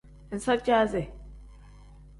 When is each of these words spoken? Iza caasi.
Iza 0.35 0.55
caasi. 0.65 1.03